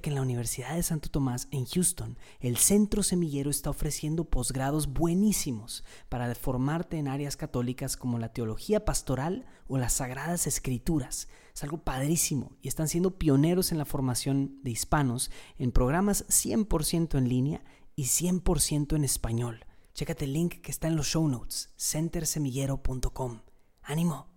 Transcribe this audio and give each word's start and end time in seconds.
Que 0.00 0.08
en 0.08 0.16
la 0.16 0.22
Universidad 0.22 0.74
de 0.74 0.82
Santo 0.82 1.10
Tomás 1.10 1.48
en 1.50 1.66
Houston, 1.66 2.18
el 2.40 2.56
Centro 2.56 3.02
Semillero 3.02 3.50
está 3.50 3.68
ofreciendo 3.68 4.24
posgrados 4.24 4.88
buenísimos 4.88 5.84
para 6.08 6.34
formarte 6.34 6.96
en 6.96 7.08
áreas 7.08 7.36
católicas 7.36 7.96
como 7.96 8.18
la 8.18 8.32
teología 8.32 8.84
pastoral 8.84 9.44
o 9.68 9.76
las 9.76 9.92
sagradas 9.92 10.46
escrituras. 10.46 11.28
Es 11.54 11.62
algo 11.62 11.84
padrísimo 11.84 12.56
y 12.62 12.68
están 12.68 12.88
siendo 12.88 13.18
pioneros 13.18 13.70
en 13.70 13.78
la 13.78 13.84
formación 13.84 14.58
de 14.62 14.70
hispanos 14.70 15.30
en 15.58 15.72
programas 15.72 16.26
100% 16.26 17.18
en 17.18 17.28
línea 17.28 17.64
y 17.94 18.04
100% 18.04 18.96
en 18.96 19.04
español. 19.04 19.66
Chécate 19.94 20.24
el 20.24 20.32
link 20.32 20.62
que 20.62 20.72
está 20.72 20.88
en 20.88 20.96
los 20.96 21.06
show 21.06 21.28
notes, 21.28 21.70
centersemillero.com. 21.76 23.42
¡Ánimo! 23.82 24.31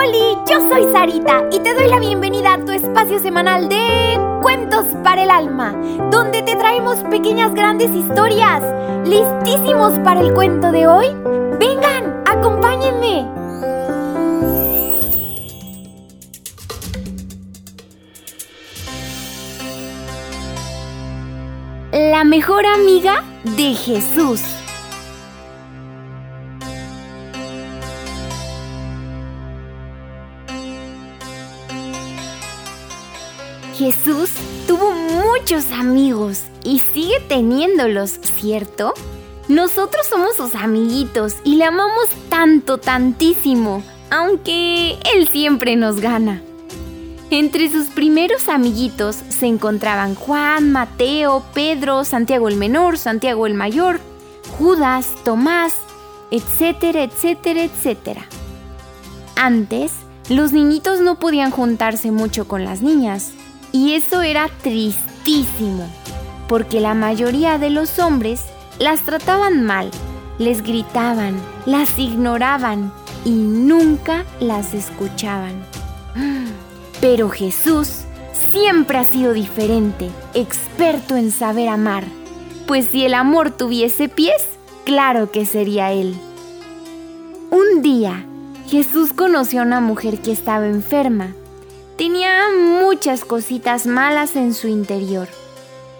Yo 0.00 0.60
soy 0.60 0.84
Sarita 0.92 1.44
y 1.50 1.58
te 1.58 1.74
doy 1.74 1.88
la 1.88 1.98
bienvenida 1.98 2.54
a 2.54 2.64
tu 2.64 2.70
espacio 2.70 3.18
semanal 3.18 3.68
de 3.68 4.16
Cuentos 4.40 4.86
para 5.02 5.24
el 5.24 5.30
Alma, 5.30 5.74
donde 6.10 6.40
te 6.42 6.54
traemos 6.54 6.98
pequeñas 7.10 7.52
grandes 7.52 7.90
historias. 7.90 8.62
¿Listísimos 9.04 9.98
para 9.98 10.20
el 10.20 10.32
cuento 10.34 10.70
de 10.70 10.86
hoy? 10.86 11.08
Vengan, 11.58 12.22
acompáñenme. 12.26 13.26
La 21.92 22.22
mejor 22.22 22.66
amiga 22.66 23.24
de 23.44 23.74
Jesús. 23.74 24.57
Jesús 33.78 34.30
tuvo 34.66 34.90
muchos 34.90 35.70
amigos 35.70 36.42
y 36.64 36.80
sigue 36.80 37.20
teniéndolos, 37.28 38.18
¿cierto? 38.40 38.92
Nosotros 39.46 40.04
somos 40.10 40.34
sus 40.34 40.56
amiguitos 40.56 41.36
y 41.44 41.54
le 41.54 41.64
amamos 41.64 42.08
tanto, 42.28 42.78
tantísimo, 42.78 43.84
aunque 44.10 44.98
Él 45.14 45.28
siempre 45.30 45.76
nos 45.76 46.00
gana. 46.00 46.42
Entre 47.30 47.70
sus 47.70 47.86
primeros 47.86 48.48
amiguitos 48.48 49.14
se 49.14 49.46
encontraban 49.46 50.16
Juan, 50.16 50.72
Mateo, 50.72 51.44
Pedro, 51.54 52.02
Santiago 52.02 52.48
el 52.48 52.56
Menor, 52.56 52.98
Santiago 52.98 53.46
el 53.46 53.54
Mayor, 53.54 54.00
Judas, 54.58 55.06
Tomás, 55.24 55.74
etcétera, 56.32 57.04
etcétera, 57.04 57.62
etcétera. 57.62 58.26
Antes, 59.36 59.92
los 60.28 60.50
niñitos 60.52 60.98
no 61.00 61.20
podían 61.20 61.52
juntarse 61.52 62.10
mucho 62.10 62.48
con 62.48 62.64
las 62.64 62.82
niñas, 62.82 63.30
y 63.72 63.94
eso 63.94 64.22
era 64.22 64.48
tristísimo, 64.62 65.86
porque 66.48 66.80
la 66.80 66.94
mayoría 66.94 67.58
de 67.58 67.70
los 67.70 67.98
hombres 67.98 68.42
las 68.78 69.02
trataban 69.02 69.64
mal, 69.64 69.90
les 70.38 70.62
gritaban, 70.62 71.36
las 71.66 71.98
ignoraban 71.98 72.92
y 73.24 73.30
nunca 73.30 74.24
las 74.40 74.74
escuchaban. 74.74 75.62
Pero 77.00 77.28
Jesús 77.28 78.04
siempre 78.50 78.98
ha 78.98 79.04
sido 79.04 79.32
diferente, 79.32 80.10
experto 80.34 81.16
en 81.16 81.30
saber 81.30 81.68
amar, 81.68 82.04
pues 82.66 82.88
si 82.88 83.04
el 83.04 83.14
amor 83.14 83.50
tuviese 83.50 84.08
pies, 84.08 84.42
claro 84.84 85.30
que 85.30 85.44
sería 85.44 85.92
Él. 85.92 86.14
Un 87.50 87.82
día, 87.82 88.26
Jesús 88.68 89.12
conoció 89.12 89.60
a 89.60 89.64
una 89.64 89.80
mujer 89.80 90.20
que 90.20 90.32
estaba 90.32 90.66
enferma 90.66 91.34
Tenía 91.98 92.44
muchas 92.56 93.24
cositas 93.24 93.88
malas 93.88 94.36
en 94.36 94.54
su 94.54 94.68
interior. 94.68 95.26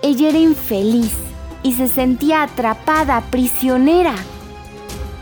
Ella 0.00 0.28
era 0.28 0.38
infeliz 0.38 1.10
y 1.64 1.72
se 1.72 1.88
sentía 1.88 2.44
atrapada, 2.44 3.20
prisionera. 3.32 4.14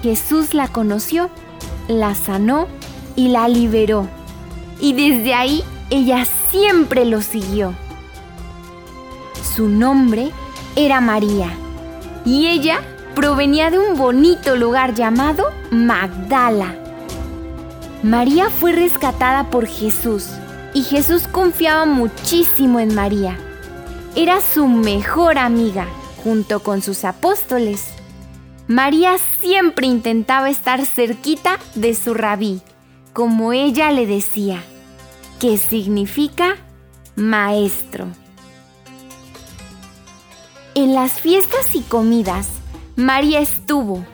Jesús 0.03 0.53
la 0.53 0.69
conoció, 0.69 1.31
la 1.89 2.15
sanó 2.15 2.67
y 3.17 3.29
la 3.29 3.49
liberó. 3.49 4.07
Y 4.79 4.93
desde 4.93 5.33
ahí 5.33 5.65
ella 5.89 6.27
siempre 6.51 7.07
lo 7.07 7.23
siguió. 7.23 7.73
Su 9.55 9.71
nombre 9.71 10.31
era 10.77 11.01
María 11.01 11.49
y 12.27 12.49
ella 12.49 12.83
provenía 13.15 13.71
de 13.71 13.79
un 13.79 13.97
bonito 13.97 14.57
lugar 14.57 14.93
llamado 14.93 15.47
Magdala. 15.71 16.75
María 18.03 18.51
fue 18.51 18.73
rescatada 18.73 19.45
por 19.45 19.67
Jesús 19.67 20.29
y 20.77 20.83
Jesús 20.83 21.27
confiaba 21.27 21.87
muchísimo 21.87 22.81
en 22.81 22.95
María. 22.95 23.39
Era 24.15 24.43
su 24.43 24.69
mejor 24.69 25.39
amiga, 25.39 25.89
junto 26.23 26.63
con 26.63 26.83
sus 26.83 27.07
apóstoles. 27.07 27.95
María 28.69 29.17
siempre 29.41 29.87
intentaba 29.87 30.51
estar 30.51 30.85
cerquita 30.85 31.59
de 31.77 31.95
su 31.95 32.13
rabí, 32.13 32.61
como 33.15 33.55
ella 33.55 33.91
le 33.91 34.07
decía, 34.07 34.63
que 35.41 35.57
significa 35.57 36.57
maestro. 37.15 38.09
En 40.75 40.93
las 40.93 41.13
fiestas 41.13 41.75
y 41.75 41.81
comidas, 41.81 42.49
María 42.97 43.41
estuvo, 43.41 44.05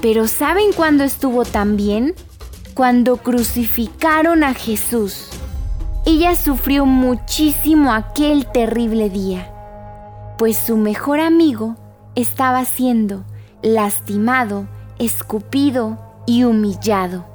pero 0.00 0.26
¿saben 0.26 0.72
cuándo 0.72 1.04
estuvo 1.04 1.44
también? 1.44 2.14
Cuando 2.72 3.18
crucificaron 3.18 4.42
a 4.42 4.54
Jesús. 4.54 5.28
Ella 6.10 6.36
sufrió 6.36 6.86
muchísimo 6.86 7.92
aquel 7.92 8.46
terrible 8.46 9.10
día, 9.10 9.52
pues 10.38 10.56
su 10.56 10.78
mejor 10.78 11.20
amigo 11.20 11.76
estaba 12.14 12.64
siendo 12.64 13.24
lastimado, 13.60 14.66
escupido 14.98 15.98
y 16.24 16.44
humillado. 16.44 17.26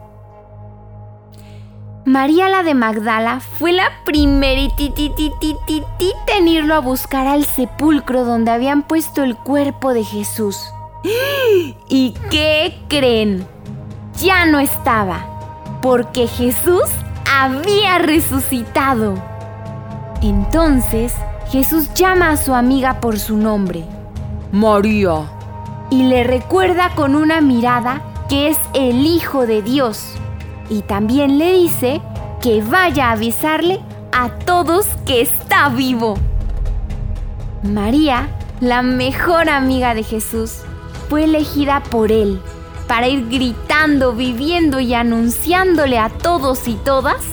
María 2.03 2.49
la 2.49 2.63
de 2.63 2.73
Magdala 2.73 3.41
fue 3.41 3.73
la 3.73 3.91
primeritititititita 4.05 6.35
en 6.35 6.47
irlo 6.47 6.73
a 6.73 6.79
buscar 6.79 7.27
al 7.27 7.45
sepulcro 7.45 8.25
donde 8.25 8.49
habían 8.49 8.81
puesto 8.81 9.21
el 9.21 9.37
cuerpo 9.37 9.93
de 9.93 10.03
Jesús. 10.03 10.57
¿Y 11.89 12.15
qué 12.31 12.81
creen? 12.87 13.45
Ya 14.19 14.47
no 14.47 14.57
estaba, 14.57 15.27
porque 15.83 16.25
Jesús 16.25 16.89
había 17.29 17.97
resucitado. 17.99 19.15
Entonces 20.21 21.13
Jesús 21.49 21.93
llama 21.93 22.31
a 22.31 22.37
su 22.37 22.53
amiga 22.53 22.99
por 22.99 23.19
su 23.19 23.37
nombre, 23.37 23.83
María, 24.51 25.29
y 25.89 26.03
le 26.03 26.23
recuerda 26.23 26.91
con 26.95 27.15
una 27.15 27.41
mirada 27.41 28.01
que 28.29 28.47
es 28.47 28.57
el 28.73 29.05
Hijo 29.05 29.45
de 29.45 29.61
Dios. 29.61 30.15
Y 30.69 30.81
también 30.81 31.37
le 31.37 31.53
dice 31.53 32.01
que 32.41 32.61
vaya 32.61 33.09
a 33.09 33.11
avisarle 33.11 33.79
a 34.11 34.29
todos 34.29 34.87
que 35.05 35.21
está 35.21 35.69
vivo. 35.69 36.15
María, 37.63 38.27
la 38.59 38.81
mejor 38.81 39.49
amiga 39.49 39.93
de 39.93 40.03
Jesús, 40.03 40.61
fue 41.09 41.25
elegida 41.25 41.83
por 41.83 42.11
él 42.11 42.41
para 42.87 43.07
ir 43.07 43.27
gritando, 43.29 44.13
viviendo 44.13 44.79
y 44.79 44.93
anunciándole 44.93 45.97
a 45.97 46.09
todos 46.09 46.67
y 46.67 46.75
todas, 46.75 47.23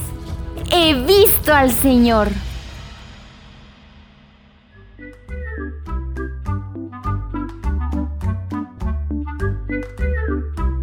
he 0.72 0.94
visto 0.94 1.54
al 1.54 1.72
Señor. 1.72 2.28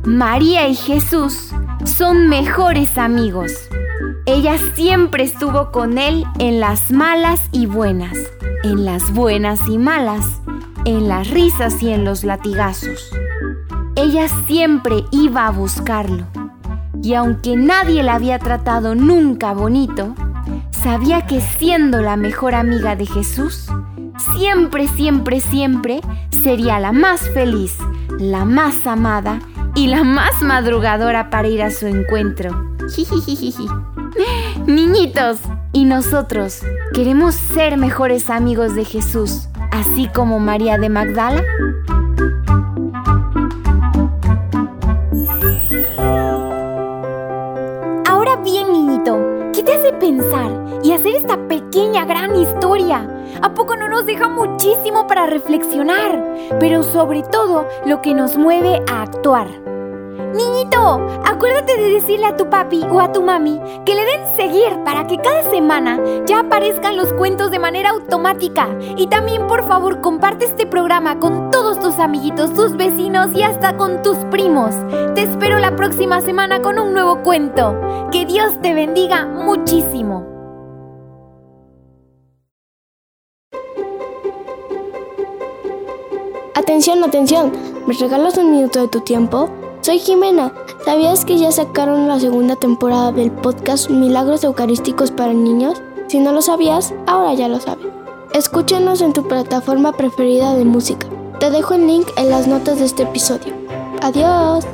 María 0.03 0.67
y 0.67 0.75
Jesús 0.75 1.51
son 1.85 2.27
mejores 2.27 2.97
amigos. 2.97 3.51
Ella 4.25 4.57
siempre 4.73 5.23
estuvo 5.23 5.71
con 5.71 5.97
él 5.97 6.25
en 6.39 6.59
las 6.59 6.91
malas 6.91 7.41
y 7.51 7.65
buenas, 7.65 8.17
en 8.63 8.83
las 8.83 9.13
buenas 9.13 9.59
y 9.69 9.77
malas, 9.77 10.41
en 10.85 11.07
las 11.07 11.29
risas 11.29 11.81
y 11.83 11.91
en 11.91 12.03
los 12.03 12.23
latigazos 12.23 13.11
ella 13.97 14.27
siempre 14.45 15.03
iba 15.11 15.47
a 15.47 15.51
buscarlo. 15.51 16.27
Y 17.01 17.15
aunque 17.15 17.55
nadie 17.55 18.03
la 18.03 18.13
había 18.13 18.37
tratado 18.37 18.93
nunca 18.93 19.53
bonito, 19.53 20.13
sabía 20.71 21.25
que 21.25 21.41
siendo 21.41 22.01
la 22.01 22.15
mejor 22.15 22.53
amiga 22.53 22.95
de 22.95 23.07
Jesús, 23.07 23.67
siempre, 24.35 24.87
siempre, 24.87 25.39
siempre 25.39 26.01
sería 26.29 26.79
la 26.79 26.91
más 26.91 27.21
feliz, 27.31 27.75
la 28.19 28.45
más 28.45 28.85
amada 28.85 29.39
y 29.73 29.87
la 29.87 30.03
más 30.03 30.41
madrugadora 30.43 31.31
para 31.31 31.47
ir 31.47 31.63
a 31.63 31.71
su 31.71 31.87
encuentro. 31.87 32.77
Niñitos, 34.67 35.39
¿y 35.73 35.85
nosotros 35.85 36.61
queremos 36.93 37.33
ser 37.33 37.77
mejores 37.77 38.29
amigos 38.29 38.75
de 38.75 38.85
Jesús, 38.85 39.47
así 39.71 40.07
como 40.13 40.39
María 40.39 40.77
de 40.77 40.89
Magdala? 40.89 41.43
Te 49.67 49.73
hace 49.73 49.91
pensar 49.91 50.49
y 50.81 50.93
hacer 50.93 51.17
esta 51.17 51.35
pequeña 51.49 52.05
gran 52.05 52.33
historia. 52.37 53.05
¿A 53.41 53.53
poco 53.53 53.75
no 53.75 53.89
nos 53.89 54.05
deja 54.05 54.29
muchísimo 54.29 55.07
para 55.07 55.27
reflexionar? 55.27 56.23
Pero 56.57 56.83
sobre 56.83 57.21
todo 57.23 57.67
lo 57.85 58.01
que 58.01 58.13
nos 58.13 58.37
mueve 58.37 58.81
a 58.89 59.01
actuar. 59.01 59.47
Niñito, 60.33 61.05
acuérdate 61.25 61.77
de 61.77 61.89
decirle 61.89 62.27
a 62.27 62.37
tu 62.37 62.49
papi 62.49 62.85
o 62.89 62.99
a 62.99 63.11
tu 63.11 63.21
mami 63.21 63.59
que 63.85 63.95
le 63.95 64.05
den 64.05 64.35
seguir 64.35 64.83
para 64.85 65.05
que 65.07 65.17
cada 65.17 65.49
semana 65.49 65.99
ya 66.25 66.39
aparezcan 66.39 66.95
los 66.95 67.11
cuentos 67.13 67.51
de 67.51 67.59
manera 67.59 67.89
automática. 67.89 68.69
Y 68.95 69.07
también 69.07 69.47
por 69.47 69.67
favor 69.67 69.99
comparte 69.99 70.45
este 70.45 70.65
programa 70.65 71.19
con 71.19 71.51
todos 71.51 71.79
tus 71.79 71.99
amiguitos, 71.99 72.53
tus 72.53 72.77
vecinos 72.77 73.29
y 73.33 73.43
hasta 73.43 73.75
con 73.77 74.01
tus 74.01 74.17
primos. 74.31 74.75
Te 75.15 75.23
espero 75.23 75.59
la 75.59 75.75
próxima 75.75 76.21
semana 76.21 76.61
con 76.61 76.79
un 76.79 76.93
nuevo 76.93 77.21
cuento. 77.23 77.75
Dios 78.27 78.61
te 78.61 78.73
bendiga 78.73 79.25
muchísimo. 79.25 80.25
Atención, 86.53 87.03
atención, 87.05 87.53
¿me 87.87 87.93
regalas 87.93 88.37
un 88.37 88.51
minuto 88.51 88.81
de 88.81 88.89
tu 88.89 88.99
tiempo? 88.99 89.49
Soy 89.79 89.99
Jimena. 89.99 90.53
¿Sabías 90.83 91.23
que 91.23 91.37
ya 91.37 91.53
sacaron 91.53 92.09
la 92.09 92.19
segunda 92.19 92.57
temporada 92.57 93.13
del 93.13 93.31
podcast 93.31 93.89
Milagros 93.89 94.43
Eucarísticos 94.43 95.11
para 95.11 95.31
Niños? 95.31 95.81
Si 96.07 96.19
no 96.19 96.33
lo 96.33 96.41
sabías, 96.41 96.93
ahora 97.05 97.33
ya 97.33 97.47
lo 97.47 97.61
sabes. 97.61 97.87
Escúchanos 98.33 99.01
en 99.01 99.13
tu 99.13 99.25
plataforma 99.25 99.93
preferida 99.93 100.53
de 100.53 100.65
música. 100.65 101.07
Te 101.39 101.49
dejo 101.49 101.75
el 101.75 101.87
link 101.87 102.07
en 102.17 102.29
las 102.29 102.45
notas 102.45 102.79
de 102.79 102.85
este 102.85 103.03
episodio. 103.03 103.53
Adiós. 104.01 104.65